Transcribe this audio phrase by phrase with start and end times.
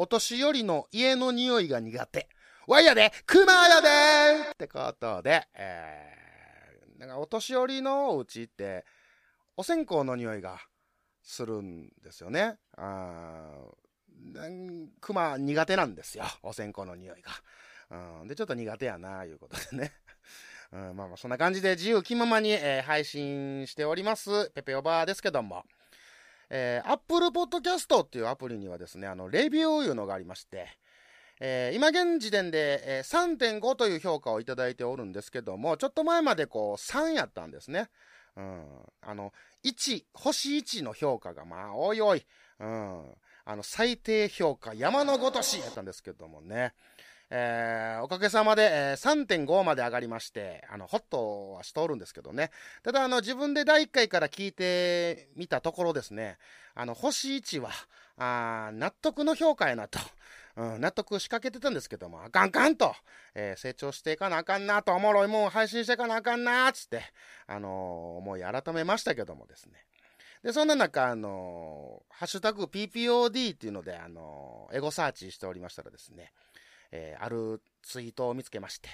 [0.00, 2.28] お年寄りの家の匂いが苦手。
[2.68, 8.84] わいやで、熊やでってことで、えー、なんかお年寄りのお家って、
[9.56, 10.60] お線香の匂いが
[11.20, 12.58] するんですよね。
[12.76, 13.50] あ
[15.00, 16.24] 熊苦手なんですよ。
[16.44, 17.32] お線香の匂いが。
[18.20, 19.92] うん、で、ちょっと苦手やな、いうことでね。
[20.70, 25.64] うん、まあまあ、そんな感じで自由気ままに、えー、配信しております、ペペオバーですけども。
[26.50, 30.68] えー、Apple Podcast っていうアプリにはですね、あの、レビューいうのがありまして、
[31.40, 37.90] えー、今現時点で、えー、3.5という評価をいただいておるんですけども、ちょっと前までこう3やったんですね。
[38.36, 38.64] うん。
[39.02, 39.32] あの、
[39.64, 42.24] 1、星1の評価がまあ、おいおい、
[42.60, 43.14] うん。
[43.44, 46.74] あの、最低評価山のごとしやったんですけどもね。
[47.30, 52.50] えー、おかげさまで、えー、3.5まで上がりまして、あの、ホッとはしておるんですけどね。
[52.82, 56.38] ただ、あの、自分で第1回から聞いてみたところですね、
[56.74, 57.70] あの、星1は、
[58.20, 59.98] あ納得の評価やなと。
[60.56, 62.92] うん、納得しかけてたんですけども、あかんかんと、
[63.32, 67.02] えー、成長していかなあかんなと、おもろいもん配信していかなあかんなつって、
[67.46, 69.84] あのー、思い改めましたけどもですね。
[70.42, 76.32] で、そんな中、あのー、ハッシュタグ PPOD っていうので、あのエゴサーチしておりましたらですね、
[76.90, 78.88] えー、あるツイートを見つけまして、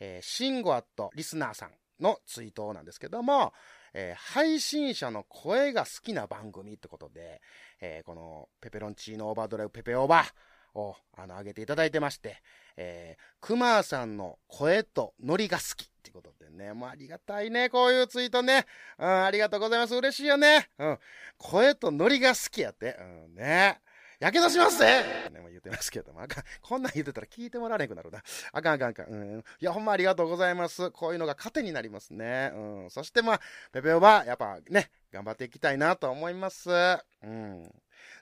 [0.00, 3.52] えー、シンゴアットリスナーさんのツイートなんですけども、
[3.92, 7.40] えー、配信者の声が好きな番組ってことで、
[7.80, 12.42] えー、このペペロンチーノオーバードライブペペオーバーをあの上げていただいてまして、
[12.76, 18.66] えー、クマさんの声とノリが好きってことでね、もうありがたいね、こういうツイートね。
[18.98, 19.94] うん、ありがとうございます。
[19.94, 20.68] 嬉しいよね。
[20.78, 20.98] うん。
[21.38, 22.96] 声とノリが好きやって。
[23.00, 23.80] うん、ね。
[24.24, 26.44] やけどしますぜね、言ってますけども、あかん。
[26.62, 28.22] こんなん言ってたら聞いてもらえなくなるな。
[28.52, 29.06] あかんあかんあかん。
[29.08, 29.38] うん。
[29.38, 30.90] いや、ほんまありがとうございます。
[30.92, 32.50] こういうのが糧になりますね。
[32.54, 32.90] うん。
[32.90, 36.70] そしてまあ、ペペオバ、やっぱね、頑張っていきたいなと思います。
[36.70, 37.70] うん。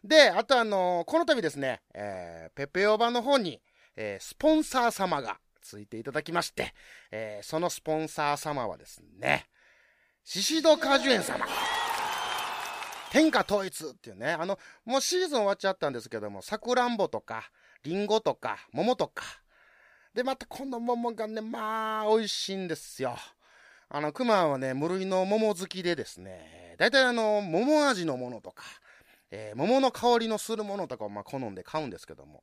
[0.03, 3.63] で、あとあのー、この度ですね、えー、ペペオバの方に、
[3.95, 6.75] えー、スポンサー様がついていただきまして、
[7.13, 9.47] えー、そのスポンサー様はですね、
[10.25, 11.47] シシド果樹園様。
[13.13, 17.51] 天下統一っていうね、あの、もうシーズン終わっちゃったんですけども、さくらんぼとか、
[17.85, 19.23] りんごとか、桃とか。
[20.15, 23.15] で、またこの桃がね、まあ、美味しいんですよ。
[23.91, 28.65] あの、熊はね、無類の桃好きでですね、大体あの、桃味のものとか、
[29.31, 32.43] えー、桃の香りのするものとかをまあ好んで買うんですけども、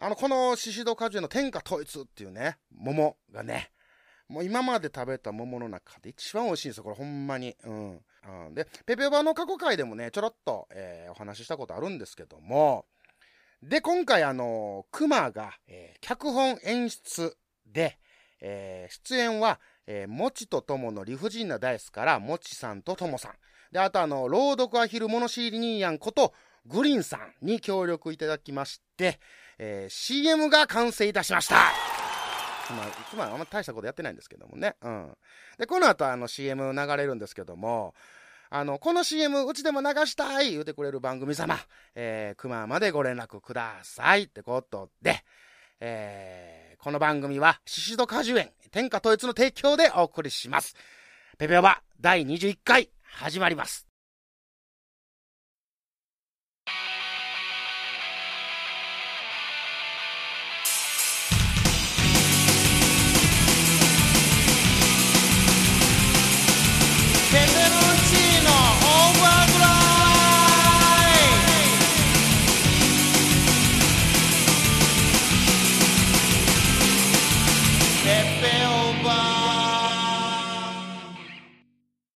[0.00, 3.70] あの、このシシド果樹の天下統一っていうね、桃がね、
[4.26, 7.54] もう今まで食べた桃の中で一番美味しいんですよ、これほんまに。
[7.62, 8.00] うん。
[8.26, 12.86] うん、で、ペペバの過去回でもね、ちょろっと、えー、お話ししたことあるんですけども、
[13.62, 17.36] で、今回あの、熊が、えー、脚本演出
[17.66, 17.98] で、
[18.40, 23.32] えー、出演は、えー、もちとともの理不尽なダイスから、もちさんとともさん。
[23.72, 26.32] で、あとあの、朗読アヒル物知りニーヤンこと、
[26.66, 29.18] グリーンさんに協力いただきまして、
[29.58, 31.97] えー、CM が完成いたしました。
[32.72, 34.76] まあ、いつもあんま大したことやってないんですけどもね。
[34.82, 35.16] うん。
[35.58, 37.94] で、この後あの CM 流れるんですけども、
[38.50, 41.58] あの、この CM うちでも流したい言うてくれる番組様、
[41.94, 45.22] えー、熊までご連絡くださいってことで、
[45.80, 50.74] えー、この番組は、シシド果樹園、天下統一の提供でお送りします。
[51.36, 53.87] ペペオバ第21回、始まります。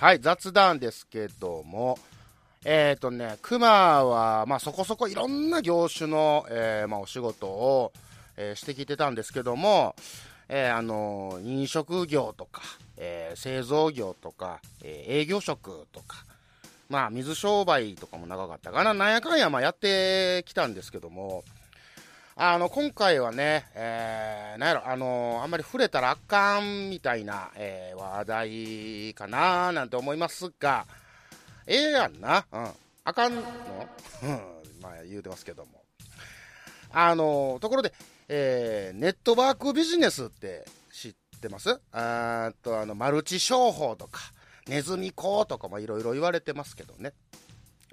[0.00, 1.98] はい、雑談ですけども、
[2.64, 3.68] えっ、ー、とね、熊
[4.06, 7.92] は、まあそこそこいろんな業種の、えー、まあお仕事を、
[8.38, 9.94] えー、してきてたんですけども、
[10.48, 12.62] えー、あの飲食業とか、
[12.96, 16.24] えー、製造業とか、えー、営業職とか、
[16.88, 21.44] まあ水商売とかも長かったかな、なんやかんやまあやってきたんですけども、
[22.42, 30.86] あの、今回はね、えー、なんやろ、あのー、あんまり触れたらあかんみたいな、えー、話題かななんて思いますが、
[31.66, 32.46] ええやんな。
[32.50, 32.70] うん。
[33.04, 33.42] あかんの？
[33.42, 34.28] うん。
[34.80, 35.82] まあ、言うてますけども。
[36.90, 37.92] あの、ところで、
[38.28, 41.78] えー、ネットワークビジネスって知ってます？
[41.92, 44.18] あーっと、あの、マルチ商法とか、
[44.66, 47.12] ネズミ講とかもいろいろ言われてますけどね。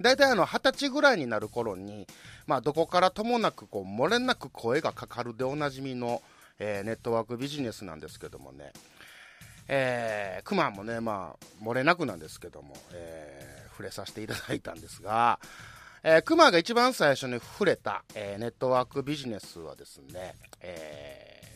[0.02, 2.08] 大体あの、二十歳ぐらいになる頃に、
[2.46, 6.22] まあ、どこからともなく、こう、漏れなく声がかかるでおなじみの、
[6.60, 8.74] えーネットワークビジネスなんですけどもね。
[9.68, 15.40] えー、クマもね、まあ、漏れなくなんですけども、えー触れさせていただいたんですが、
[16.02, 21.48] えー、クマが一番最初に触れた、えーネットワークビジネスはですね、えー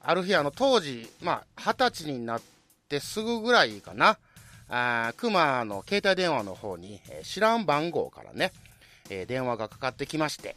[0.00, 2.42] ある日、あの、当時、まあ、二十歳になっ
[2.88, 4.16] てすぐぐらいかな、
[4.70, 8.52] あクマの携帯電話の方に、えー知らん番号からね、
[9.10, 10.56] えー電話がかかってきまして、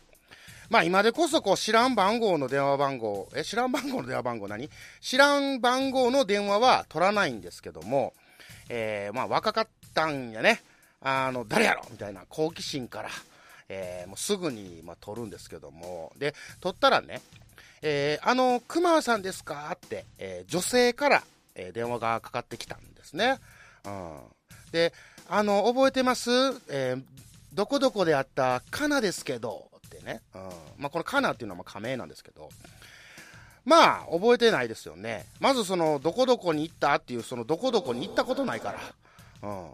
[0.70, 4.70] まあ今でこそこう知らん番号の電話番号、え、知らん番号の電話番号何？
[5.02, 8.14] 知らん番号の電話は取らないんですけども、
[8.70, 10.62] えーまあ若かったんやね。
[11.02, 11.84] あの、誰やろ？
[11.90, 13.10] みたいな好奇心から、
[13.70, 17.22] えーもうすぐに、まあ、取るんですけども、で、取ったらね、
[17.82, 19.72] えーあの、熊さんですか？
[19.74, 21.24] って、え女性から、
[21.56, 23.40] え電話がかかってきたんですね。
[23.86, 24.20] うん。
[24.72, 24.94] で、
[25.30, 26.30] あの、覚えてます？
[26.70, 27.04] えー
[27.54, 30.22] どこどこであったカナですけど、ってね。
[30.34, 30.42] うん。
[30.78, 32.48] まあ、このカナっていうのはま仮名なんですけど、
[33.66, 35.26] まあ、覚えてないですよね。
[35.42, 38.72] まずその、どこどこに行ったっていう、その、どこどこに行ったことないか
[39.44, 39.50] ら。
[39.50, 39.70] うん。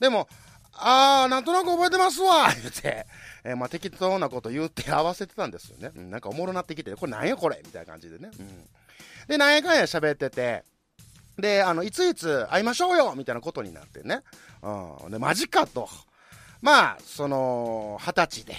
[0.00, 0.28] でも、
[0.72, 3.06] あー、なんとなく覚えてますわ 言うて、
[3.44, 5.92] えーまあ、適当なこと言って合わせてたんですよね。
[5.94, 8.30] うん、なんかおもろなってきて、これなんやこれみたいな感じでね。
[8.36, 8.68] うん。
[9.28, 10.64] で、なんやかんや喋ってて、
[11.38, 14.22] で、あの、いついつ会いましょうよみたいなことになってね。
[14.62, 15.10] うん。
[15.10, 15.88] で、マジかと。
[16.60, 18.54] まあ、その、二十歳で、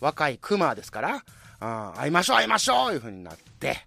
[0.00, 3.78] 若いクマですから、うん、会いましょう会いましょういう風になって、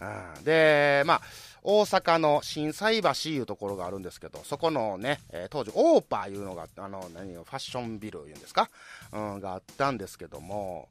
[0.00, 1.20] うん、で、まあ、
[1.62, 8.70] 大阪の心斎橋いうところがあるんですけど、そこのね、えー当時、オーパーいうのが、あの、何ファッションビルいうんですか、
[9.12, 10.88] うん、があったんですけども、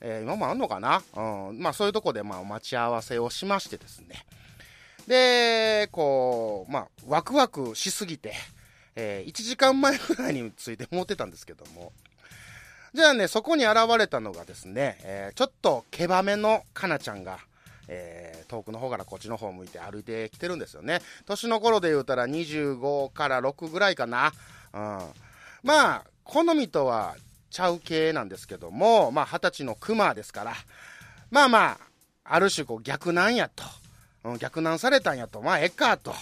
[0.00, 1.02] えー今もあんのかな？
[1.16, 4.24] うん、まあ、そういうとこで、まあ、待ち合わせをしましてですね。
[5.10, 8.32] で、こう、まあ、ワクワクしすぎて、
[8.94, 11.92] え1時間前ぐらいについて持ってたんですけども、
[12.94, 17.40] じゃあね、そこに現れたのがですね、えーちょっと毛羽目のかなちゃんが、
[17.88, 21.00] えー遠くの方からこっちの方向いて歩いてきてるんですよね。
[21.26, 24.32] 年の頃で言うたら25から6ぐらいかな。
[24.72, 24.80] うん。
[25.64, 27.16] まあ、好みとは
[27.50, 30.54] ちゃう系なんですけども、まあ、二十歳のクマですから、
[31.32, 31.78] まあまあ、
[32.22, 33.64] ある種こう逆難やと。
[34.24, 35.40] うん、逆難されたんやと。
[35.40, 36.14] まあ、ええかと。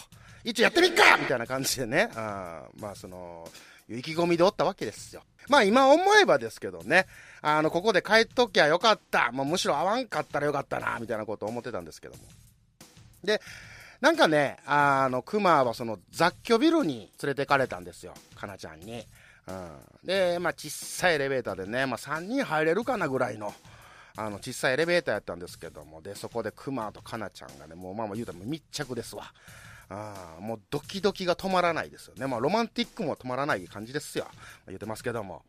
[0.45, 2.11] 一応やってみっかみたいな感じでね。
[2.15, 3.49] あまあ、その、
[3.89, 5.23] 意気込みでおったわけですよ。
[5.49, 7.07] まあ今思えばですけどね、
[7.41, 9.33] あの、ここで帰っときゃよかった。
[9.33, 12.21] もうむしろ会わんかったらよかったな、みたいなこと思ってたんですけども。
[13.25, 13.41] で、
[14.01, 18.15] なんかね、あの、熊はその雑居ビルに連れてかれたんですよ。
[18.37, 19.05] かなちゃんに。
[19.47, 19.69] うん。
[20.05, 23.55] で、まあ小さいエレベーターでね、まあ3人入れるかなぐらいの、
[24.19, 29.33] あの、小さいエレベーターやったんですけども、で、そこで熊とかなちゃんがね、もうまあまあ言うたら密着ですわ。
[29.91, 32.27] あーもうドキドキが止まらないですよね。
[32.27, 34.27] まあロマンティックも止まらない感じですよ。
[34.67, 35.45] 言ってますけども。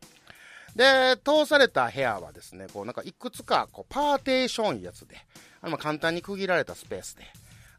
[0.76, 5.16] で、通された部屋はですね、こうなんかいくつかこうパーテーションやつで、
[5.60, 7.16] あの簡単に区切られたスペース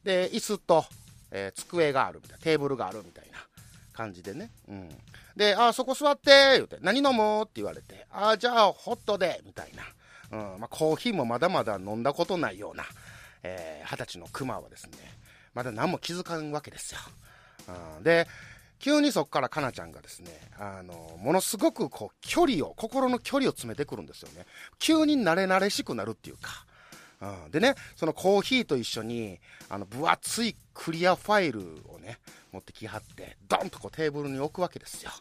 [0.03, 0.85] で、で、椅子と、
[1.31, 3.39] えー机があるみたいな、テーブルがあるみたいな
[3.93, 4.51] 感じでね。
[4.67, 4.89] うん。
[5.35, 9.83] で、あ、そこ座って、言うて、何飲むって言われて、あ、じゃあ、ホットで、みたいな。
[10.31, 10.39] うん。
[10.59, 12.85] まあ、コーヒーもまだまだ飲んだことないような、
[13.43, 14.91] えー二十歳のクマはですね、
[15.53, 16.99] まだ何も気づかんわけですよ。
[17.97, 18.27] うん、で、
[18.79, 24.45] 急にそこからかなちゃんがですね、あの、ものすごくこう、距離を、心の距離を詰めてくるんですよね。
[24.79, 26.65] 急に慣れ慣れしくなるっていうか。
[27.21, 31.59] うん、でね、そのコーヒーと一緒に、あの、分厚いクリアファイル
[31.89, 32.17] をね、
[32.51, 35.11] 持ってきはって、ドンとこうテーブルに置くわけですよ。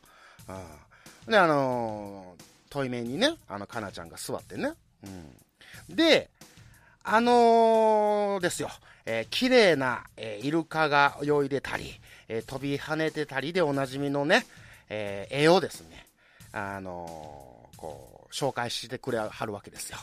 [0.49, 1.31] うん。
[1.31, 4.73] で、あのー、対面にね、あの、かなちゃんが座ってね。
[5.05, 5.97] うん。
[5.97, 6.31] で、
[7.03, 8.71] あのーですよ、
[9.07, 11.95] えー綺麗な、えーイルカが泳いでたり、
[12.29, 14.47] えー飛び跳ねてたりでおなじみのね、
[14.89, 16.07] えー絵をですね、
[16.53, 19.99] あのーこう、紹介してくれはるわけですよ。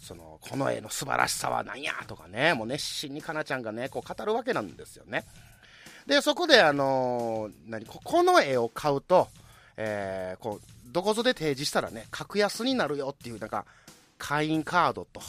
[0.00, 5.24] その、この絵の素晴らしさは何やとかね、もう熱心にかなちゃんがね、こう語るわけなんですよね。
[6.06, 9.28] で、そこであのー何、ここの絵を買うと、
[9.78, 13.64] えーこう、どこぞで提示したらね、格安になるよっていう、なんか、
[14.18, 15.20] 会員カードと、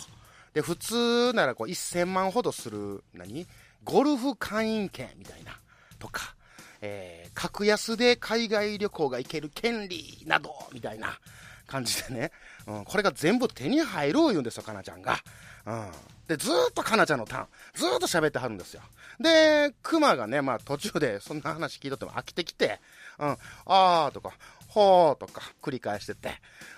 [0.54, 3.48] で、普通ならこう1000万ほどする、何？
[3.84, 5.60] ゴルフ会員権みたいな、
[6.00, 6.36] とか、
[6.82, 11.20] えー格安で海外旅行が行ける権利など、みたいな
[11.68, 12.32] 感じでね、
[12.66, 15.18] うん、これが全部手に入る言うんですよ、かなちゃんが。
[15.66, 15.92] うん。
[16.28, 18.82] で、ずーっとかなちゃんのターン、ずーっと喋ってはるんですよ。
[19.20, 22.80] で、クマがね、まあ途中でそんな話聞いとっても飽きてきて、
[23.20, 24.32] うん、あーとか、
[24.70, 26.30] ほーとか繰り返してて。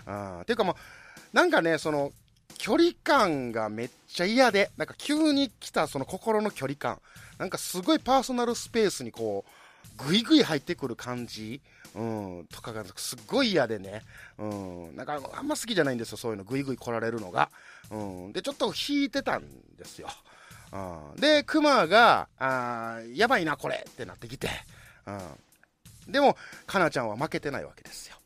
[0.08, 0.44] うん。
[0.46, 0.76] ていうかもう、
[1.34, 2.12] なんかね、その、
[2.58, 7.00] 距離感がめっちゃ嫌で、なんか急に来たその心の距離感、
[7.38, 11.62] なんかすごいパーソナルスペースにこう、ぐいぐい入ってくる感じ、
[11.96, 14.04] うん、とかがすっごい嫌でね、
[14.38, 17.50] うん、なんかあんま好きじゃないんですよ、そういうの、ぐいぐい来られるのが。
[17.92, 17.96] う
[18.30, 19.44] ん、で、ちょっと引いてたん
[19.78, 20.10] ですよ。
[20.72, 24.50] うん、で、クマが、あーやばいな、これってなってきて、
[25.06, 28.18] うん、でも、かなちゃんは負けてないわけですよ。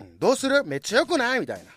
[0.00, 0.64] うん、どうする？
[0.64, 1.40] めっちゃ良くない？
[1.40, 1.70] みたいな。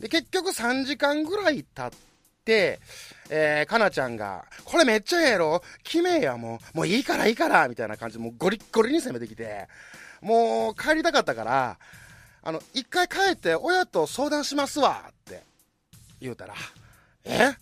[0.00, 1.98] で、結局3時間ぐらい経っ
[2.44, 2.80] て、
[3.28, 5.62] えー、かなちゃんが、これめっちゃええやろ？
[5.84, 6.76] 決めや、もう。
[6.78, 9.68] もういいからいいからみたいな感じで、もうゴリッゴリに攻めてきて、
[10.22, 11.78] もう帰りたかったから、
[12.42, 15.42] あの、一回帰って親と相談しますわって
[16.20, 16.54] 言うたら、
[17.24, 17.52] え？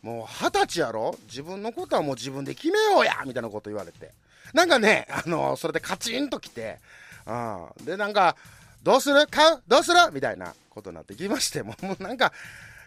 [0.00, 1.16] もう二十歳やろ？
[1.28, 3.22] 自分のことはもう自分で決めようや！
[3.26, 4.10] みたいなこと言われて。
[4.54, 6.78] なんかね、あの、それでカチンと来て、
[7.26, 7.32] う
[7.82, 7.84] ん。
[7.84, 8.36] で、なんか、
[8.82, 9.26] どうする？
[9.26, 9.62] 買う？
[9.68, 9.98] どうする？
[10.12, 10.54] みたいな。
[10.74, 12.32] ことになってきまして、もう もうなんか、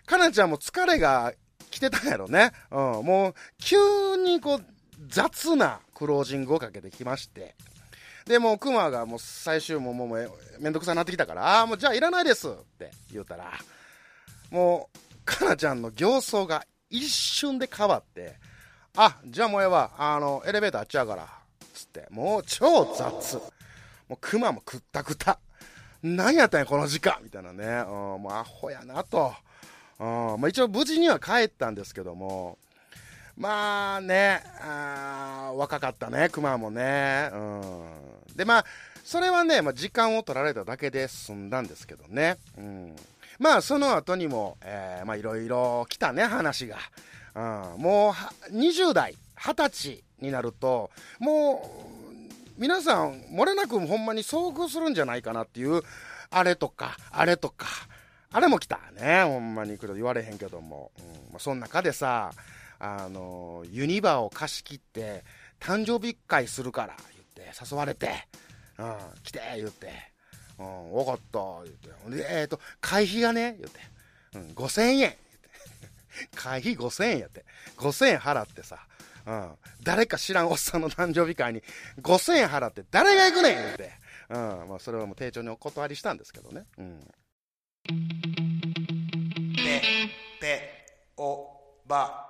[0.05, 1.33] かなちゃんも疲れが
[1.71, 2.51] 来てたんやろね。
[2.71, 2.79] うん。
[3.05, 4.65] もう、急にこう、
[5.07, 7.55] 雑なクロージングをかけてきまして。
[8.25, 13.51] で、もう、クマがもう最終も、もう、めんどくさになってきたから、ああ、もうじゃあいらないですって言うたら、
[14.49, 18.35] もう、かなちゃんの形相が一瞬で変わって、
[18.95, 21.27] あ、じゃあもうええわ、あの、エレベーターあっちゃうから、
[21.73, 23.35] つって、もう超雑。
[24.07, 25.39] もうクマもくったくた。
[26.03, 27.65] 何やったんや、この時間みたいなね。
[27.87, 29.33] うん、もうアホやなと。
[29.99, 30.05] うん、
[30.39, 32.57] まあ一応無事には帰ったんですけども、
[33.37, 37.29] まあね、あ若かったね、クマもね。
[37.31, 38.35] うん。
[38.35, 38.65] で、まあ、
[39.03, 42.37] それはね、まあ、時間を取られただけで済んだんですけどね。
[42.57, 42.95] うん。
[43.37, 46.77] まあ、その後にも、えーまあ、いろいろ来たね、話が。
[47.35, 47.81] うん。
[47.81, 48.15] も
[48.49, 50.89] う、20代、20歳になると、
[51.19, 51.96] もう、
[52.57, 55.83] 皆さん、漏れなくほんまに遭遇するんじゃないかなっていう、
[56.31, 57.67] あれとか、あれとか、
[58.31, 60.91] あれも来たね、ほんまに言われへんけども。
[60.97, 62.31] うんまあ、その中でさ、
[62.79, 65.23] あの、ユニバーを貸し切って、
[65.59, 68.27] 誕生日会するから、言って、誘われて、
[68.79, 69.91] うん、来て、言って、
[70.57, 72.17] うん、わかった、言って。
[72.17, 73.79] で、えっ、と、会費がね、言って、
[74.33, 75.15] うん、5000円、
[76.35, 77.45] 会費5000円やって。
[77.77, 78.79] 5000円払ってさ、
[79.27, 79.51] うん、
[79.83, 81.61] 誰か知らんおっさんの誕生日会に
[82.01, 83.91] 5000円払って誰が行くねん言って、
[84.29, 86.63] うん、まあそれはもう丁重にお断りしたんですけどね。
[86.77, 87.07] うん。
[89.57, 89.81] ぺ、
[90.39, 90.85] ぺ、
[91.17, 91.45] お、
[91.85, 92.25] ば。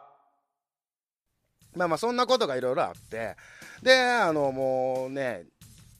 [1.75, 3.35] まあまあそんなことがいろいろあって、
[3.83, 5.45] で、あのもうね、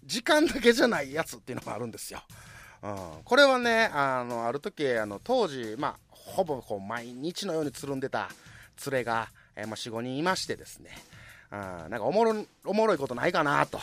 [0.04, 2.24] 時間だけじゃないやつっていうのもあるんですよ。
[2.82, 8.30] うん、これはね、あの、ある時、あの、当時、まあ、ほぼこう毎日のようにつるんでた
[8.86, 10.92] 連れが、えーまあ、4、5人いましてですね、
[11.52, 13.80] うん、なんかおもろ、おもろいことないかなと、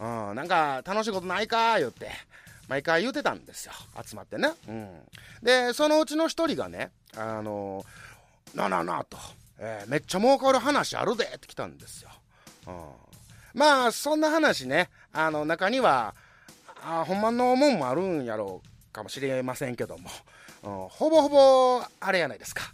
[0.00, 2.10] うん、なんか楽しいことないか言って、
[2.68, 3.72] 毎回言うてたんですよ。
[4.04, 4.50] 集まってね。
[4.68, 4.88] うん。
[5.42, 7.84] で、そのうちの一人がね、あの、
[8.54, 9.16] なあなあなあと、
[9.58, 12.10] えーめっちゃ儲かる話あるでって来たんですよ。
[12.66, 12.74] うん。
[13.54, 16.14] まあ、そんな話ね、あの、中には、
[16.82, 20.10] あほんまのもんもあるんやろうかもしれませんけども、
[20.62, 22.64] うん、ほぼほぼ、あれやないですか。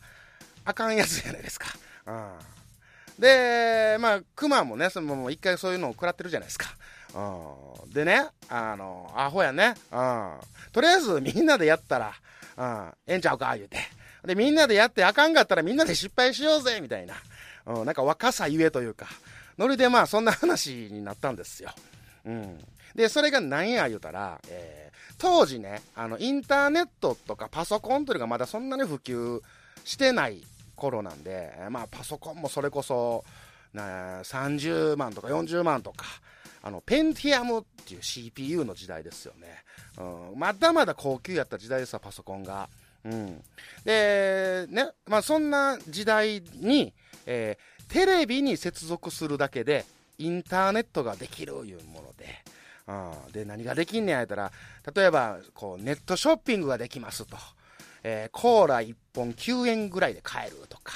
[0.64, 1.66] あかんやつじゃないですか。
[2.06, 2.38] うん。
[3.18, 6.66] で、まあ、クマもね、そのもう一回そういうのを食らってるじゃないですか。
[7.14, 7.90] うん。
[7.90, 9.74] でね、あの、アホやね。
[9.90, 10.36] うん。
[10.72, 12.12] とりあえずみんなでやったら、
[12.56, 13.78] うん、ええんちゃうか、言うて。
[14.24, 17.14] で、みんなでやってあかんかったらみんなで失敗しようぜ、みたいな。
[17.66, 19.06] うん、なんか若さゆえというか、
[19.58, 21.70] ノリでまあそんな話になったんですよ。
[22.24, 22.58] うん。
[22.94, 24.92] で、それが何や言うたら、えー
[25.22, 29.40] 当時ね、あの、インターネットとかパソコンというのがまだそんなに普及
[29.84, 30.42] してない
[30.82, 33.24] 頃なんで、まあパソコンもそれこそ、
[33.72, 36.04] な30万とか40万とか、
[36.62, 39.64] あの、ペンティアムっていう CPU の時代ですよね。
[39.98, 42.68] うん、まだまだ高級やった時代ですわ、パソコンが。
[43.04, 43.42] うん。
[43.84, 46.92] で、ね、まあそんな時代に、
[47.26, 49.84] えーテレビに接続するだけで、
[50.16, 52.42] インターネットができるいうもので、
[52.88, 54.50] うん、で、何ができんねんやったら、
[54.94, 57.36] 例えば、こう、ネットショッピングができますと。
[58.02, 60.92] えーコーラ1本9円ぐらいで買えるとか、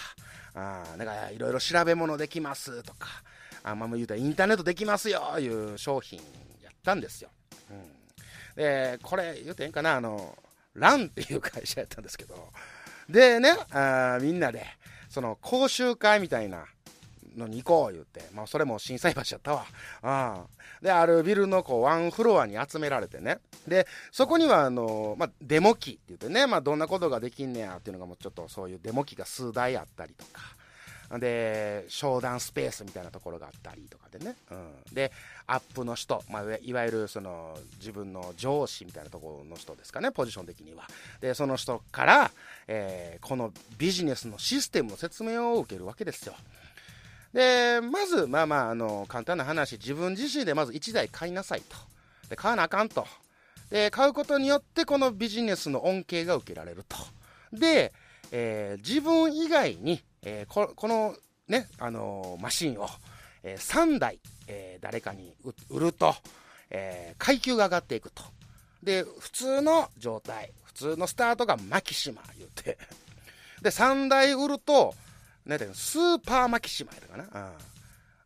[0.54, 3.08] ああなんかいろいろ調べ物できますとか、
[3.62, 6.18] あんまあ言うたらインターネットできますよいう商品
[6.62, 7.30] やったんですよ。
[7.70, 10.36] うん、で、これ言うてええんかな、あの、
[10.74, 12.52] ランっていう会社やったんですけど、
[13.08, 14.64] でね、あみんなで、
[15.08, 16.66] その講習会みたいな
[17.36, 19.66] のに行こう言って、まあそれも震災橋やったわ。
[20.02, 20.46] ああ
[20.82, 23.38] で、あるビルのこうワンフロアに集められてね。
[23.66, 30.56] で、そこにはあの、まあデモ機って言ってね、まあどんなことができんねやっていうのがもうちょっとそういうデモ機が数台あったりとか、
[31.18, 34.36] で、商談スペースみたいなところがあったりとかでね。
[34.50, 35.12] うん、で、
[35.46, 40.84] アップの人、まあ、いわいわゆるその自分の上司みたいなところの人ですかね、ポジション的には。
[41.20, 42.30] で、その人から、
[42.66, 46.34] えーこのビジネスのシステムの説明を受けるわけですよ。
[47.36, 51.76] で、まず、まあまあ、あの、簡単な話、自分自身でまず1台買いなさいと。
[52.30, 53.06] で、買わなあかんと。
[53.68, 56.96] で、買うことによって、このビジネスの恩恵が受けられると。
[57.52, 57.92] で、
[58.32, 61.14] えー自分以外に、えーここの
[61.46, 62.88] ね、あのーマシンを、
[63.42, 65.36] え3台、え誰かに
[65.68, 66.14] 売ると、
[66.70, 68.22] え階級が上がっていくと。
[68.82, 72.78] で、普通の状態、普通のスタートがマキシマ言うて。
[73.60, 74.94] で、3台売ると、
[75.46, 77.46] なんていうの、スーパーマキシマやったかな。
[77.46, 77.52] うん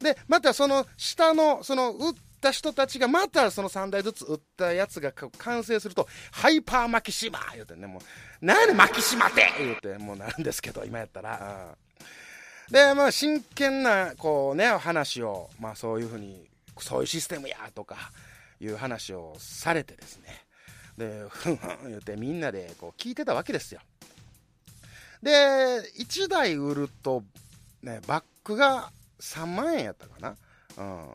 [0.01, 8.01] で、またその下の、その売った人たちがまたその3台ずつ売ったやつが完成すると、ハイパーマキシマ言うてね、も
[8.41, 9.47] う、なんでマキシマって？
[9.59, 11.67] 言うて、もうなるんですけど、今やったら。
[11.69, 16.49] うんで、まあ、真剣な、こうね、話を、まあそういうふうに、
[16.79, 17.97] そういうシステムや、とか、
[18.61, 20.47] いう話をされてですね。
[20.97, 23.81] で、ふんふん言ってみんなでこう聞いてたわけですよ。
[25.23, 27.25] で、1台売ると、
[27.83, 30.37] ね、バックが3万円やったかな。
[30.79, 31.07] うん。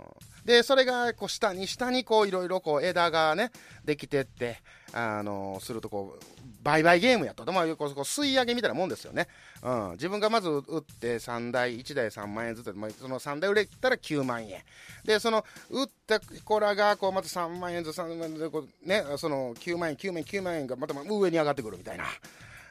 [0.46, 3.52] で、それが、こう、下に、下に、こう、いろいろ、こう、枝がね、
[3.84, 4.62] できてって、
[4.94, 6.24] あのすると、こう、
[6.62, 7.46] 売買ゲームやと。
[7.46, 9.28] でまあ、こう、こう吸い上げみたいなもんですよね。
[9.62, 9.92] うん。
[9.94, 14.62] 自分がまず売って3台、1台3万円ずつ、まあ、その3台売れたら9万円。
[15.04, 22.06] で、その、売った子らが、こう、また3万円ずつ、3万円ずつ、ね、その、9万円、9万円、9万円が、また上に上がってくるみたいな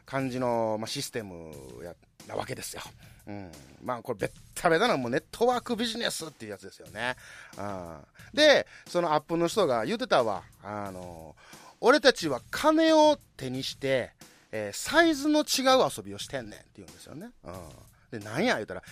[0.06, 1.94] 感じの、まあ、システムや、
[2.26, 2.82] なわけですよ。
[3.26, 3.50] うん。
[3.82, 7.16] まあ、これ、べったべたな、もうネットワークビジネスっていうやつですよね。
[7.58, 7.98] うん。
[8.32, 10.42] で、そのアップの人が言ってたわ。
[10.62, 11.34] あの、
[11.80, 14.12] 俺たちは金を手にして、
[14.52, 17.30] えーサイズの違う遊びをしてんねんって言うんですよね。
[17.44, 18.18] うん。
[18.20, 18.82] で、なんや言うたら、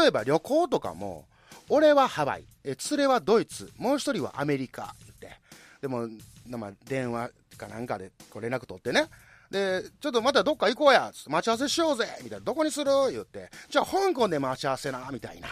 [0.00, 1.26] 例えば旅行とかも、
[1.68, 5.40] 俺はハワイ、えー連れはドイツ、もう一人はアメリカ、言って。
[5.82, 6.08] でも、
[6.46, 9.08] まあ、電話かなんかでこう連絡取ってね。
[9.50, 12.44] で、ちょっとまたどっか行こうや、待ち合わせしようぜ、みたいな。
[12.44, 12.90] どこにする？
[13.10, 13.50] 言って。
[13.70, 15.48] じゃあ香港で待ち合わせな、みたいな。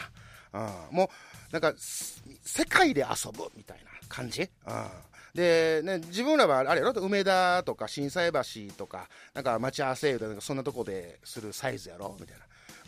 [0.90, 0.96] うん。
[0.96, 4.42] もう、なんか、世界で遊ぶ、みたいな感じ。
[4.42, 4.48] うん。
[5.34, 6.92] で、ね、自分らはあれやろ？
[6.92, 12.16] 梅田とか心斎橋とか、なんか待ち合わせ言うてなんかそんなとこでするサイズやろ？
[12.18, 12.38] みたい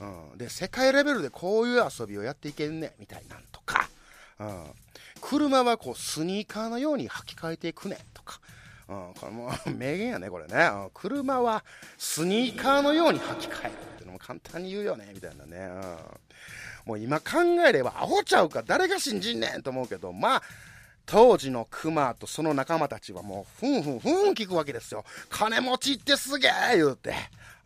[0.01, 0.07] な。
[0.31, 0.39] うん。
[0.39, 3.91] で、世界レベルでこういう遊びをやっていけんねみたいなんとか。
[4.41, 4.65] うん。
[5.21, 7.99] 車はこうスニーカーのように履き替えていくね。
[8.89, 10.71] うん、これもう 名言やね、これね。
[10.95, 11.65] 車は
[11.99, 15.59] スニーカーのように履き替えるっていうのも簡単に言うよね、みたいなね。
[15.59, 15.97] うん、
[16.87, 20.43] もう今考えればアホちゃうか、誰が信じんねんと思うけど、まあ、
[21.05, 25.05] 当時のクマとその仲間たちはもう、ふんふんふん聞くわけですよ。
[25.29, 27.15] 金持ちってすげえ言うて。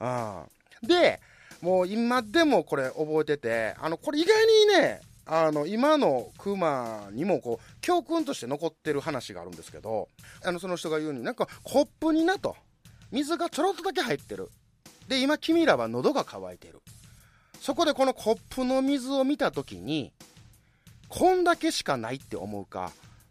[0.00, 0.44] うん。
[0.82, 1.20] で、
[1.60, 10.08] もう今でもこれ覚えてて、あの、これ意外にね、あの、今のクマにもこう、教訓として残ってる話があるんですけど、
[10.44, 12.56] あの、その人が言うに、なんか、コップになと、
[13.10, 14.50] 水がちょろっとだけ入ってる。
[15.08, 16.80] で、今君らは喉が渇いてる。
[17.60, 20.12] そこでこのコップの水を見たときに、
[21.08, 22.90] こんだけしかないって思うか、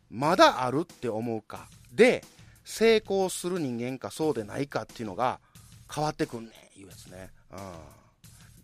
[0.10, 2.24] まだあるって思うか、で、
[2.64, 5.40] 成功する人間かそうでないかっていうのが
[5.94, 7.32] 変わってくんねん、いうやつね。
[7.52, 8.01] うん。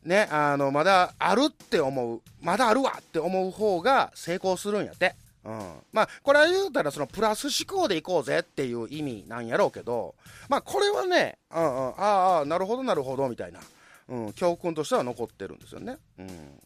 [0.07, 5.15] ね、あの、まだあるって思う、まだあるわって思う方が成功するんやって。
[5.43, 5.73] うん。
[5.91, 10.15] まあ、これは言うたら、そのプラス思考でいこうぜっていう意味なんやろうけど、
[10.47, 13.59] まあ、これはね、うんうん、ああ、なるほどなるほど、みたいな、
[14.07, 15.97] うん、教訓としては残ってるんですよね。
[16.19, 16.59] うん。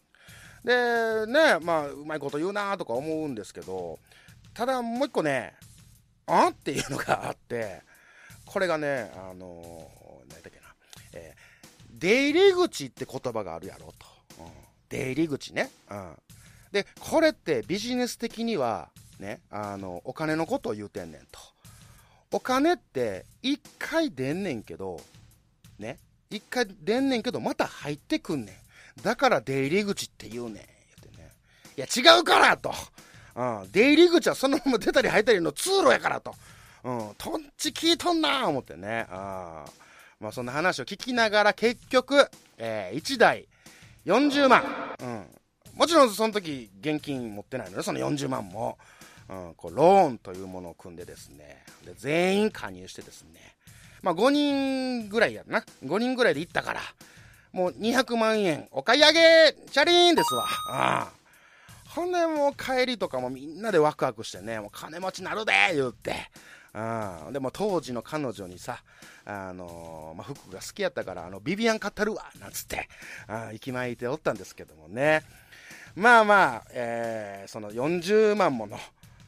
[0.63, 3.97] で、ね、まあ、うまいこと言うなとか思うんですけど、
[4.54, 5.56] ただもう一個ね、
[6.27, 7.82] あっていうのがあって、
[8.45, 9.89] これがね、あの
[10.30, 10.75] 何だっけな、
[11.13, 11.40] えー
[12.01, 14.43] 出入り口って言葉があるやろと。
[14.43, 15.71] うん出入り口ね。
[15.89, 16.15] うん。
[16.73, 21.39] で、これってビジネス的には、ね、あの、お金のことを言うてんねんと。
[22.33, 24.99] お金って一回出んねんけど、
[25.79, 25.97] ね、
[26.29, 28.59] 一回出んねんけど、また入ってくんね
[28.99, 29.01] ん。
[29.01, 30.53] だから出入り口って言うねん。
[30.53, 30.65] 言っ
[31.13, 31.31] てね。
[31.77, 32.73] いや、違うからと。
[33.33, 36.35] うん、出入り口はそのまま出たり入ったりの通路やからと。
[36.83, 39.05] うん、とんち聞いとんな思ってね。
[39.09, 39.90] あー
[40.21, 43.47] まあそんな話を聞きながら結局、え1台
[44.05, 44.63] 40万。
[45.01, 45.25] うん。
[45.75, 48.77] もちろんその時現金持ってないのね、その40万も。
[49.29, 51.63] うん、こうローンというものを組んでですね。
[51.86, 53.55] で、全員加入してですね。
[54.03, 55.63] まあ5人ぐらいやな。
[55.84, 56.81] 5人ぐらいで行ったから。
[57.51, 60.45] もう200万円お買い上げチャリーンですわ。
[60.69, 61.21] ああ。
[61.89, 66.13] ほんでもう帰りとかもみんなでワクワクしてね、もう金持ちなるで言って。
[66.73, 67.34] うん。
[67.34, 68.81] でも当時の彼女にさ、
[69.25, 72.88] あのーまあ、服が好きやったから、あの、ビビアン買ったるわなんつって、
[73.27, 75.23] あ息巻いておったんですけどもね。
[75.95, 78.77] まあまあ、えーその40万もの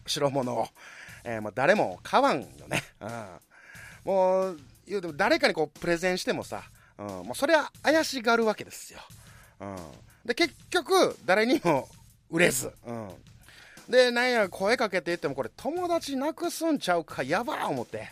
[0.05, 0.67] 代物を、
[1.23, 2.83] えーもう誰も買わんよね。
[3.01, 3.09] うん。
[4.05, 6.63] もう、言うても誰かにこうプレゼンしてもさ、
[6.97, 8.99] うん、もうそれは怪しがるわけですよ。
[9.59, 9.75] うん。
[10.25, 11.87] で、結局、誰にも
[12.29, 13.09] 売れず、うん。
[13.89, 18.09] で、なんや、声かけて言っても、これ友達なくすんちゃうか、やばー思って。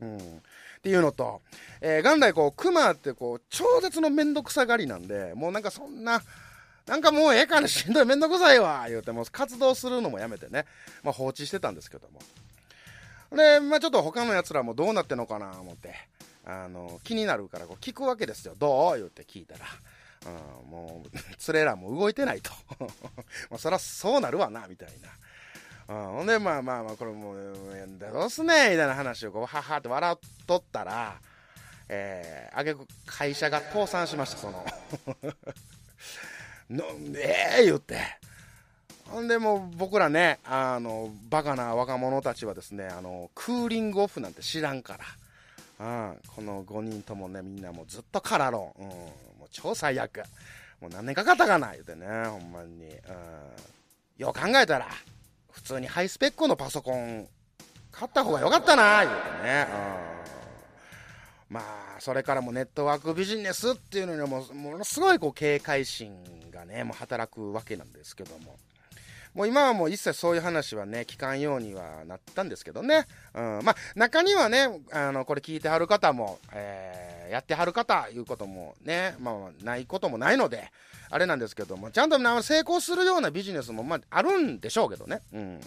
[0.00, 0.18] うん。
[0.18, 0.20] っ
[0.82, 1.40] ていうのと、
[1.80, 6.22] えー元来こう、熊ってこう、超絶のめんどくさがりなんで、もうなんかそんな、
[6.86, 10.66] なんかもうええかな、しんどい、めんどくさいわ、言うて、もう活動するのもやめてね、
[11.02, 12.20] まあ放置してたんですけども。
[13.36, 15.94] で、まあちょっと他の奴らもどうなってんのかな、思って、
[16.44, 18.54] あの、気になるからこう聞くわけですよ。
[18.58, 18.96] どう？
[18.98, 19.64] 言って聞いたら。
[20.26, 22.50] うん、もう、連れらも動いてないと。
[23.50, 24.88] まあそらそうなるわな、みたい
[25.88, 25.94] な。
[25.94, 27.56] うん、ほんで、まあまあまあ、これもう、
[27.98, 31.18] どうすねみたいな話をこう、ははって笑っとったら、
[31.88, 34.64] えー、あげく会社が倒産しました、その。
[36.70, 36.84] の
[37.16, 37.98] ええ言って。
[39.08, 45.04] ほんでもう僕らね、あの、バカな若者たちはですね、あの、クーリングオフなんて知らんから。
[45.80, 48.82] うん、この5人ともね、みんなもうずっとカラロン。
[48.82, 48.90] うん、
[49.52, 50.22] 超最悪。
[50.80, 52.86] もう何年かかったかな言うてね、ほんまに。
[52.86, 52.98] うん。
[54.18, 54.88] よう考えたら、
[55.50, 57.28] 普通にハイスペックのパソコン
[57.92, 59.66] 買った方がよかったな、言うてね。
[61.48, 61.54] うん。
[61.54, 61.60] ま
[61.96, 66.16] あ、それからもネットワークビジネスっていうのにも、ものすごいこう警戒心
[66.50, 68.56] がね、もう働くわけなんですけども。
[69.34, 73.06] もう今はもう一切そういう話はね、聞かんようにはなったんですけどね。
[73.34, 73.60] うん。
[73.62, 80.70] まあ、中にはね、あの、これ聞いてはる方も、えー、やってはる方、いうこともね、まあ、ないこともないので、
[81.08, 85.20] あれなんですけども、ちゃんと成功するようなビジネスも、まあ、あるんでしょうけどね。
[85.32, 85.60] うん。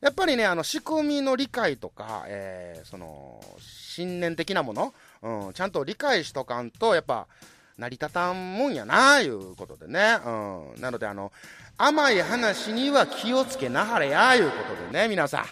[0.00, 7.26] やっぱりね、あの、仕組みの理解とか、えー、その、信念的なもの、うん、ちゃんと理解しとかんと、やっぱ、
[7.82, 10.18] 成り立たんもんやな、いうことでね。
[10.24, 10.80] うん。
[10.80, 11.32] なので、あの、
[11.76, 15.44] 甘い話には気をつけなはれや、いうことでね、皆さん。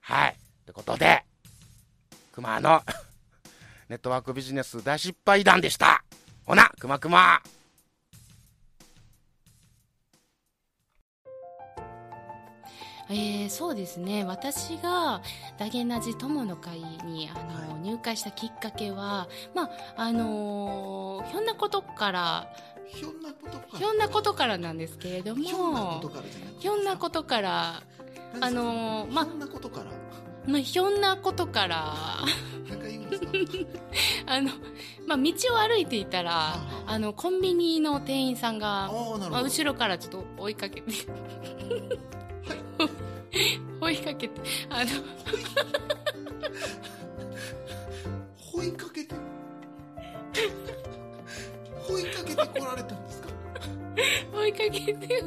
[0.00, 0.30] はい。
[0.30, 1.24] ってことで、
[2.32, 2.82] 熊の
[3.90, 6.02] ネットワークビジネス大失敗談でした。
[6.46, 7.42] ほな、くまくま。
[13.10, 14.24] えーそうですね。
[14.24, 15.20] 私が
[15.58, 17.34] ダゲナジ友の会にあ
[17.72, 22.48] の、入会したきっかけはまああのーひょんなことから
[22.86, 23.78] ひょんなことから。
[23.78, 27.82] ひょんなことからなんですけれどもひょんなことからじゃなくてひょんなことから
[28.40, 29.86] あのーまあひょんなことから。
[30.46, 31.94] まあひょんなことから。
[34.26, 34.50] あの、
[35.06, 36.98] まあ、道を歩いていたらああ。
[36.98, 38.90] のコンビニの店員さんが
[39.30, 40.92] まあ、後ろからちょっと追いかけて
[43.80, 44.90] 追いかけてあの
[48.54, 49.14] 追いかけて？
[51.88, 53.28] 追いかけて来られたんですか？
[54.34, 55.22] 追いかけて。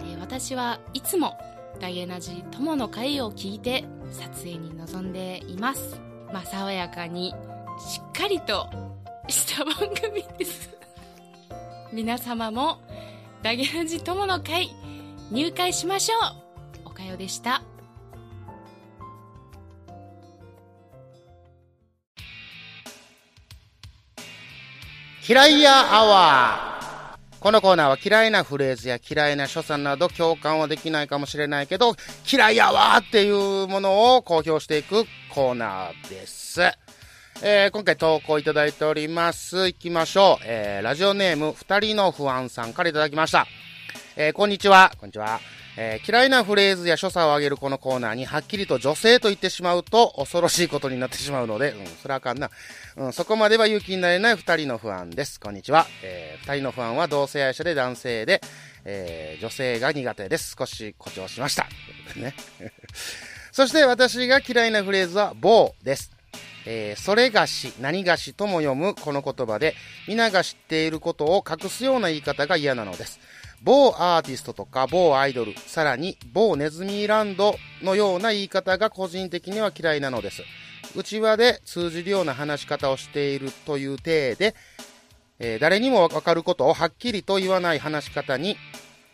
[0.00, 0.20] えー。
[0.20, 1.36] 私はいつも
[1.80, 6.00] ダゲナジ友の会を聞いて撮影に臨んでいます。
[6.32, 7.30] まあ爽やかに
[7.78, 8.68] しっかりと
[9.28, 10.77] した番組です
[11.92, 12.78] 皆様も
[13.42, 14.70] ダゲナジ友の会
[15.30, 17.62] 入会しましょうおかよでした
[25.26, 27.38] 嫌いやアワー。
[27.40, 31.96] このコーナーは嫌いなフレーズや嫌いな所作など共感はできないかもしれないけど、
[32.32, 36.62] 嫌いやわーっていうものを公表していくコーナーです。
[37.40, 39.66] えー今回投稿いただいております。
[39.68, 40.44] 行きましょう。
[40.44, 43.46] えーラジオネーム、二人の不安さんからいただきました。
[44.16, 44.90] えーこんにちは。
[44.98, 45.38] こんにちは。
[45.76, 52.50] えー嫌いなフレーズや所作を挙げるこのコーナーにはっきりと女性と言ってしまうと恐ろしいことになってしまうので、うん、それはあかんな。
[52.96, 55.38] うん、そこまでは勇気になれない二人の不安です。
[55.38, 55.86] こんにちは。
[56.02, 58.40] えー二人の不安は同性愛者で男性で、
[58.84, 60.56] えー女性が苦手です。
[60.58, 61.68] 少し誇張しました。
[62.16, 62.34] ね。
[63.52, 66.17] そして私が嫌いなフレーズは、棒です。
[66.70, 69.74] えーそれがし、何がしとも読むこの言葉で、
[70.06, 73.20] 皆が知っていることを隠すような言い方が嫌なのです。
[73.62, 80.42] 某アーティストとか某アイドル、さらに某ネズミランドのような言い方が個人的には嫌いなのです。
[80.94, 84.54] 内輪で通じるような話し方をしているという体で、
[85.38, 88.58] えー誰にもわかることをはっきりと言わない話し方に、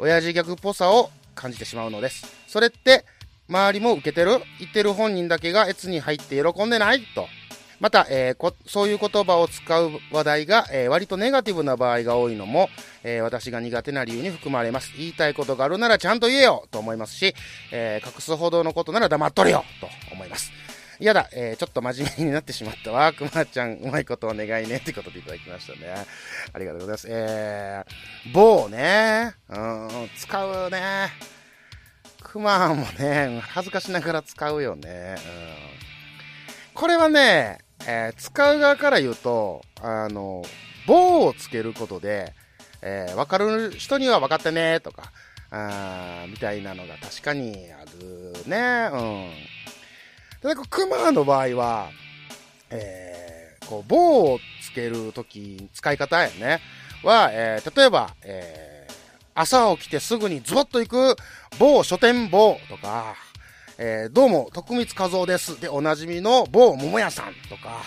[0.00, 2.26] 親父ギャグっぽさを感じてしまうのです。
[2.48, 3.04] それって、
[3.48, 7.28] 周りも受けてる言ってる本人だけが越に入って喜んでないと。
[7.80, 12.70] また、えーこそういう言葉を使う話題が、えー割とネガティブな場合が多いのも、
[13.02, 14.92] えー私が苦手な理由に含まれます。
[14.96, 17.34] 言いたいことがあるならちゃんと言えよと思いますし、
[17.72, 20.52] え隠すほどのことなら黙っとれよと思います。
[21.00, 23.12] やだ、えちょっと真面目になってしまったわ。
[23.12, 24.76] くまちゃん、うまいことお願いね。
[24.76, 25.92] ってことでいただきましたね。
[26.52, 27.06] ありがとうございます。
[27.10, 29.34] えー、棒ね。
[29.50, 31.08] うん、使うね。
[32.24, 35.16] くまもね、恥ずかしながら使うよね。
[35.18, 35.74] うん
[36.74, 40.42] これはね、えー使う側から言うと、あの、
[40.88, 42.32] 棒をつけることで、
[42.82, 45.12] えー、分かる人には分かってね、とか、
[45.52, 48.88] あみたいなのが確かにあるね。
[48.92, 49.30] うん。
[50.42, 51.90] ただ、クマの場合は、
[52.70, 56.60] えー、こう、棒をつけるとき、使い方やね。
[57.04, 58.73] は、えー例えば、えー
[59.36, 61.16] 朝起きてすぐにズボッと行く
[61.58, 63.16] 某書店棒とか、
[63.78, 65.60] えーどうも、徳光和夫です。
[65.60, 67.82] で、おなじみの某桃屋さんとか、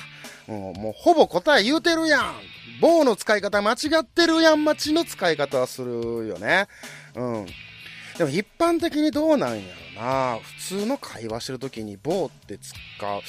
[0.46, 2.36] もうもうほぼ答え言うてるやん。
[2.82, 6.68] 棒の使い方間違ってるやん、待ちの使い方はするよね。
[7.16, 7.46] うん。
[8.18, 10.40] でも一般的にどうなんやろな。
[10.40, 13.22] 普通の会話してるときに棒って使う。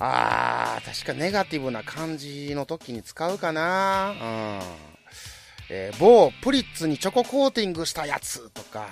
[0.00, 4.10] あー、確かネガティブな感じの時に使うかな。
[4.10, 4.97] うん。
[5.70, 8.86] えー某プリッツにチョココーティングしたやつとか、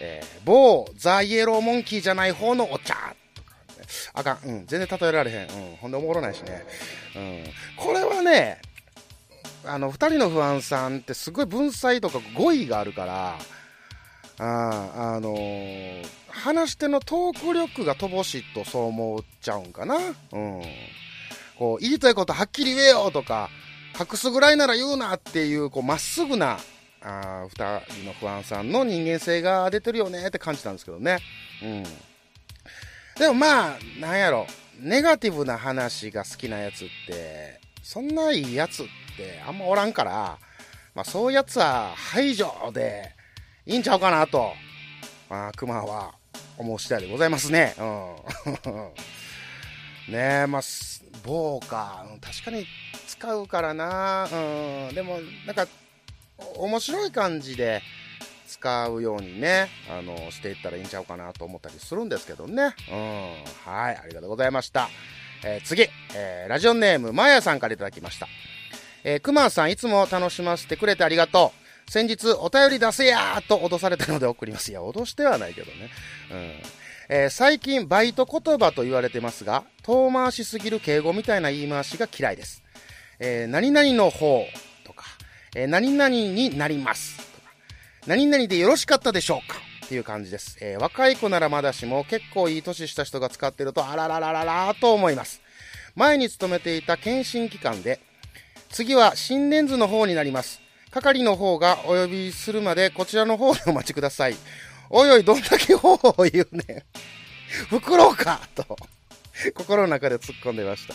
[0.00, 2.94] えー某ザ・イエローモンキーじゃない方のお茶
[3.34, 5.48] とか、ね、あかん、うん、全然例えられへん。
[5.48, 6.64] うん、ほんでおもろないしね。
[7.16, 7.44] うん。
[7.76, 8.60] これはね、
[9.64, 13.38] あの、二人の不安さんってすごい文才とか語彙があるから、
[14.38, 19.96] ああのー話し手のトーク力が乏しいとそう思っちゃうんかな。
[20.32, 20.62] うん。
[21.56, 23.50] こう、言いたいことはっきり言えよとか、
[23.98, 26.58] 隠すぐらいなら言うなっていう、こう、まっすぐな、
[27.00, 31.18] あー二人の不安さんの人間性が出てるよねって感じたんですけどね。
[31.62, 31.82] うん。
[33.18, 34.46] でもまあ、なんやろ、
[34.80, 40.38] ネガティブな話が好きなやつって、そんないいやつってあんまおらんから、
[40.94, 43.12] まあそういうやつは排除で
[43.66, 44.52] いいんちゃうかなと、
[45.30, 46.14] まあ、熊は
[46.58, 47.74] 思う次第でございますね。
[47.78, 48.14] うん。
[50.12, 50.62] ねえ、まあ、
[51.24, 52.06] 棒か。
[52.12, 52.66] うん確かに
[53.06, 54.28] 使うからな。
[54.30, 54.94] うん。
[54.94, 55.66] でも、なんか、
[56.56, 57.82] 面白い感じで
[58.48, 62.74] 使うようにね、あの、していったらいいんちゃうかなと思ったりするんですけどね。
[62.90, 63.44] うん。
[63.64, 64.88] はい、ありがとうございました。
[65.44, 68.28] えー次、えーラジオネーム、まやさんからいただきました。
[69.04, 71.52] えー、くまさん、いつも楽しませてくれてありがと
[71.88, 71.90] う。
[71.90, 74.70] 先日、お便り出せやーと脅されたので送ります。
[74.70, 75.90] いや、脅してはないけどね。
[76.30, 76.52] うん。
[77.08, 82.62] えー最近、バイト言葉と言われてますが、遠回しすぎる敬語みたいな言い回しが嫌いです。
[83.18, 84.44] えー何々の方
[84.84, 85.04] とか、
[85.54, 87.52] えー何々になりますとか、
[88.06, 90.56] 何々でよろしかったでしょうかっていう感じです。
[90.60, 95.42] えー若い子ならまだしも結構いい年した人が使ってるとあらららららと思います。
[95.94, 98.00] 前に勤めていた検診機関で、
[98.70, 100.60] 次は心電図の方になります。
[100.90, 104.36] 係の方がお呼びするまでこちらの方でお待ちください。
[104.90, 106.82] おいおい、どんだけ方法を言うねん。
[107.68, 108.64] 袋かと、
[109.54, 110.94] 心の中で突っ込んでました。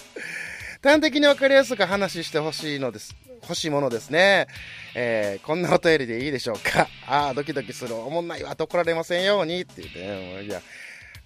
[0.81, 3.15] 端的に分かりやすく話してほしいのです。
[3.43, 4.47] 欲しいものですね。
[4.95, 6.87] えーこんなお便りでいいでしょうか。
[7.07, 7.95] ああ、ドキドキする。
[7.95, 8.55] おもんないわ。
[8.55, 9.61] と怒られませんように。
[9.61, 10.33] って言ってね。
[10.33, 10.61] もういや、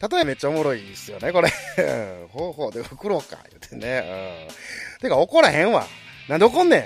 [0.09, 1.49] 例えめっちゃおもろいですよね、これ。
[2.29, 3.37] 方法で袋か。
[3.49, 4.47] 言ってね。
[4.97, 5.01] うん。
[5.01, 5.87] てか、怒らへんわ。
[6.27, 6.77] なんで怒んね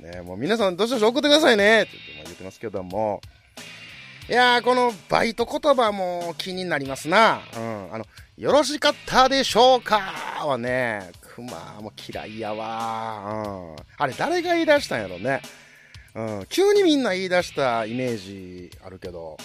[0.00, 0.04] ん。
[0.04, 0.10] うん。
[0.10, 1.82] ね、もう皆さん、どしどし送ってくださいね。
[1.82, 3.20] って言って言ってますけども。
[4.28, 7.40] いやー、このバイト言葉も気になりますな。
[7.56, 7.94] うん。
[7.94, 8.06] あの、
[8.38, 9.98] よろしかったでしょうか？
[10.46, 13.74] はね、クマも嫌いやわ。
[13.76, 13.84] うん。
[13.98, 15.42] あれ、誰が言い出したんやろね。
[16.14, 16.46] うん。
[16.48, 19.36] 急にみんな言い出したイメージあるけど。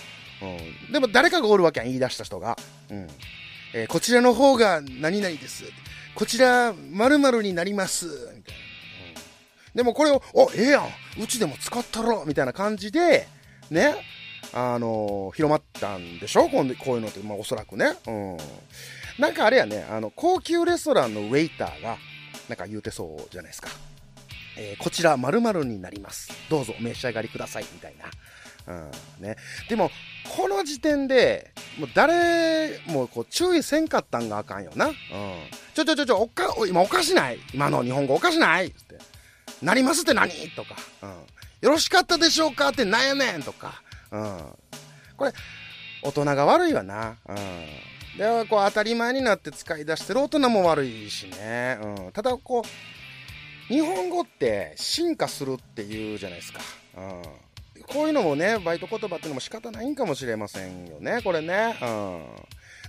[0.41, 0.91] うん。
[0.93, 2.55] でも誰かがおるわけやん、言い出した人が。
[2.91, 3.07] うん。
[3.73, 5.63] えーこちらの方が何々です。
[6.13, 8.05] こちら、〇〇になります。
[8.05, 8.35] みたいな。
[8.35, 8.43] うん。
[9.75, 10.87] でもこれを、お、ええやん。
[11.21, 13.27] うちでも使ったろみたいな感じで、
[13.71, 13.95] ね。
[14.53, 16.49] あのー広まったんでしょ？
[16.49, 17.93] こんでこういうのって、まあ、おそらくね。
[18.07, 18.37] うん。
[19.19, 21.97] なんかあれやね、あの、高級レストランのウェイターが、
[22.47, 23.69] なんか言うてそうじゃないですか。
[24.57, 26.31] えーこちら〇〇になります。
[26.49, 27.65] どうぞお召し上がりください。
[27.73, 27.95] みたい
[28.67, 28.73] な。
[28.73, 28.91] うん。
[29.23, 29.35] ね。
[29.69, 29.91] でも、
[30.35, 34.87] この時点で、もう誰もこう注意せんかったんがあかんよな。
[34.87, 34.93] うん。
[35.73, 38.97] ちょちょちょちょ、おか、今おかしない今の日本語おかしないって。
[39.61, 40.31] なりますって何？
[40.55, 40.75] とか。
[41.03, 41.09] うん。
[41.61, 42.69] よろしかったでしょうか？
[42.69, 43.43] ってなんやねん？
[43.43, 43.81] とか。
[44.11, 44.57] うん。
[45.15, 45.33] これ、
[46.03, 47.17] 大人が悪いわな。
[47.27, 47.35] うん。
[48.17, 51.77] で、こう当たり前になって使い出してる大人も悪いしね。
[51.81, 52.11] うん。
[52.11, 56.61] ただ、こう、日本語って進化するっていうじゃないですか。
[56.97, 57.21] うん。
[57.85, 61.77] こういうのもね、バイト言葉っていうのも仕方ないんかもしれませんよね、これね。
[61.81, 62.25] うん。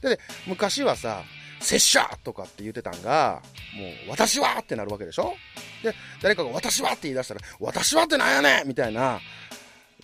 [0.02, 1.22] で、昔はさ、
[1.60, 3.42] 拙者とかって言ってたんが、
[3.76, 5.34] もう、私はってなるわけでしょ？
[5.82, 9.20] で、誰かが私はって言い出したら、私はってなんやねんみたいな、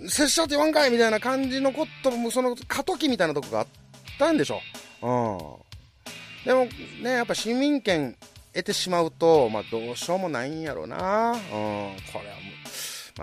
[0.08, 3.66] 拙者って言わんかいみたいな感じのことも、その過渡期みたいなとこがあっ
[4.18, 4.60] たんでしょ？
[5.02, 6.44] うん。
[6.44, 6.66] でも
[7.02, 8.16] ね、やっぱ市民権
[8.52, 11.32] 得てしまうと、まあどうしようもないんやろな。
[11.32, 11.38] うん。
[11.40, 12.36] これは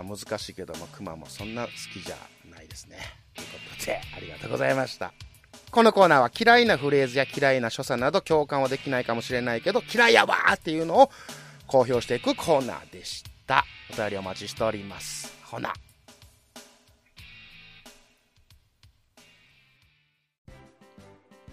[0.02, 2.16] もう、まあ難しいけども、熊もそんな好きじゃ
[2.50, 2.98] ないですね。
[3.36, 5.14] ということで、ありがとうございました。
[5.72, 11.12] このコーナーは嫌いなフレーズや嫌いな所作など共感はできないかもしれないけど、嫌いやわーっていうのを
[11.68, 13.66] 公表していくコーナーでした。
[13.94, 15.34] お便りお待ちしております。
[15.44, 15.74] ほな。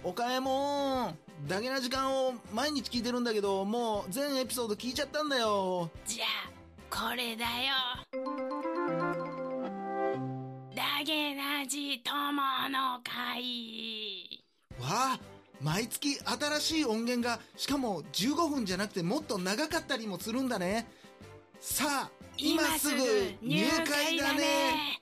[0.05, 5.91] おかえもんダゲな時間を毎日聞いてるんだけどもう全エピソード聞いちゃったんだよ。
[6.07, 6.51] じゃあ
[6.91, 7.75] これだよ。
[10.75, 14.41] ダゲナジ友の会。
[14.81, 15.21] わあ
[15.61, 20.87] 毎月新しい音源がしかも15分じゃなくてもっと長かったりもするんだね。
[21.61, 23.03] さあ今すぐ
[23.43, 25.01] 入会だね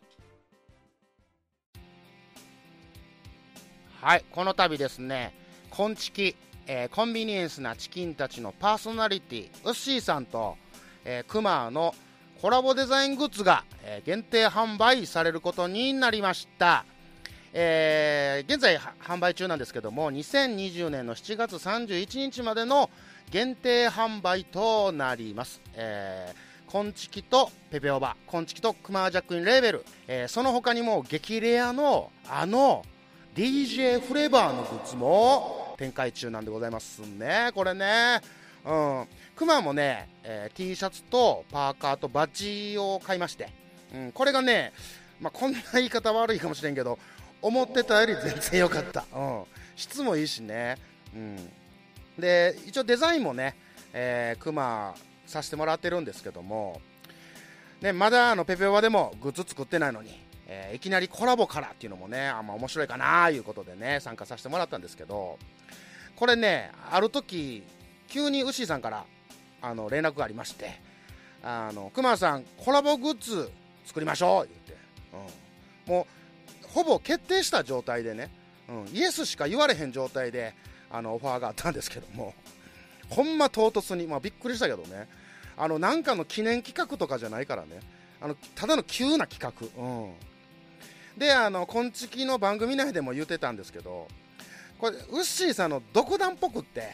[4.07, 5.35] はい、この度ですね、
[5.69, 6.37] コンチキ、
[6.69, 10.57] えーコンビニエンスなチキンたちのパーソナリティ、ウッシーさんと、
[11.05, 11.93] えークマの
[12.41, 16.85] コラボデザイングッズが、えー限定販売されることになりました。
[17.53, 22.91] えー現在販売中なんですけども、2020年の7月31日までの
[23.33, 25.61] 限定販売となります。
[25.75, 32.85] えーコンチキとペペオバ、コンチキとクマージャックインレーベル、えーその他にも激レアのあの
[33.37, 38.23] DJ フレーバーのグッズも展開中なんでございますね、これね。
[38.65, 39.07] うん。
[39.37, 43.51] クマもね、えー T シャツとパーカーとバッジを買いまして、
[43.95, 44.73] うん、これがね、
[45.21, 46.99] まあ、こんな言い方悪いかもしれんけど、
[47.43, 49.05] 思ってたより全然良かった。
[49.15, 49.45] うん。
[49.77, 50.79] 質もいいしね。
[51.15, 51.53] うん。
[52.19, 53.55] で、一応デザインもね、
[53.93, 54.95] えー、クマ
[55.27, 56.81] させてもらってるんですけども、
[57.83, 65.39] ね、まだあのペペオバでもグッズ作ってないのに、えーいきなりコラボからっていうのもね、あんま面白いかなーいうことでね、参加させてもらったんですけど、
[66.17, 67.65] これね、ある時、
[68.09, 69.05] 急にウッシーさんから
[69.61, 70.81] あの連絡がありまして、
[71.43, 73.51] あの、クマさん、コラボグッズ
[73.85, 74.87] 作りましょうって言って、
[75.87, 76.07] うん、も
[76.65, 78.31] う、ほぼ決定した状態でね、
[78.69, 80.55] うん、イエスしか言われへん状態で、
[80.91, 82.35] あの、オファーがあったんですけども、
[83.09, 85.09] ほんま唐突に、まあびっくりしたけどね、
[85.57, 87.81] あの、なんかの記念企画とかじゃないからね、
[88.21, 90.13] あの、ただの急な企画、うん。
[91.17, 94.07] で、あの、こんちきの番組内でも言ってたんですけど、
[94.79, 96.93] これ、ウッシーさんの独断っぽくって、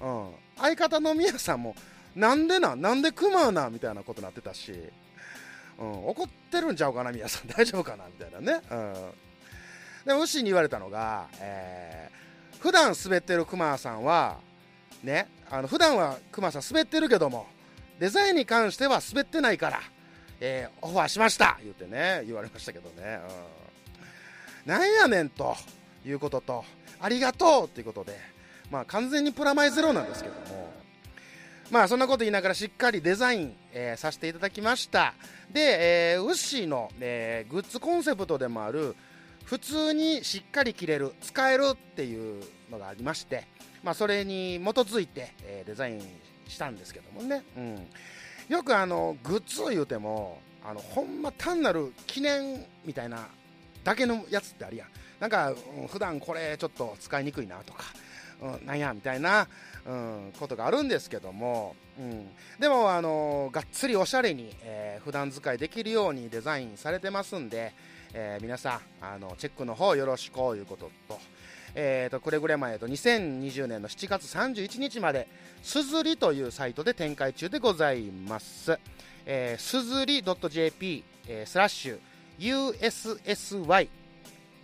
[0.00, 1.74] うん、相方の宮さんも、
[2.14, 4.72] なんでななんでクマなみたいなことになってたし、
[5.78, 8.62] うん、怒ってるんちゃうかな、宮さん、 大丈夫かなみたいなね。
[8.70, 8.94] うん。
[10.06, 14.38] で、ウッシーに言われたのが、えー、普段滑ってるクマさんは、
[15.02, 17.46] ね、あの普段はクマさん滑ってるけども、
[17.98, 19.80] デザインに関しては滑ってないから、
[20.40, 23.18] えーオファーしました言ってね、言われましたけどね。
[23.22, 23.63] うん、
[24.66, 25.56] なんやねんと
[26.06, 26.64] いうことと、
[27.00, 28.18] ありがとうっていうことで、
[28.70, 30.72] まあ完全にプラマイゼロなんですけども、
[31.70, 35.14] まあそんなこと言いながらしっかりデザイン、えーさせていただきました。
[35.52, 38.96] で、えーウッシーの、えーグッズコンセプトでもある、
[39.44, 43.46] 普通にしっかり着れる、使えるっていうのがありまして、
[43.82, 46.02] まあそれに基づいて、えーデザイン
[46.48, 47.44] したんですけどもね。
[47.56, 47.86] うん。
[48.48, 53.28] よくあの、グッズ言うても、あの、ほんま単なる記念みたいな
[53.84, 54.88] だけのやつってあるやん。
[55.20, 57.84] なんか、うん普段これちょっと使いにくいなとか、
[58.42, 59.46] うん、なんやみたいな、
[59.86, 67.72] うん、ことがあるんですけども、うん、でも、あのがっつりおしゃれに、えー普段使いできるようにデザインされてますんで、
[68.14, 71.18] えー皆さんあのチェックの方よろしくということと、
[71.74, 75.28] えー、とくれぐれも、えーと2020年の7月31日まで、
[75.62, 78.78] すずりというサイトで展開中でございます。
[79.26, 81.98] えー、すずり .jp、えースラッシュ
[82.38, 83.88] USSY